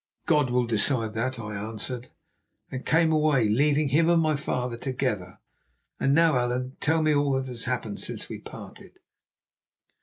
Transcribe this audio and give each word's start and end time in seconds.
"'God 0.25 0.49
will 0.49 0.65
decide 0.65 1.13
that,' 1.13 1.37
I 1.37 1.53
answered, 1.53 2.07
and 2.71 2.83
came 2.83 3.11
away, 3.11 3.47
leaving 3.47 3.89
him 3.89 4.09
and 4.09 4.19
my 4.19 4.35
father 4.35 4.75
together. 4.75 5.37
And 5.99 6.15
now, 6.15 6.37
Allan, 6.39 6.75
tell 6.79 7.03
me 7.03 7.13
all 7.13 7.33
that 7.39 7.45
has 7.45 7.65
happened 7.65 7.99
since 7.99 8.27
we 8.27 8.39
parted." 8.39 8.93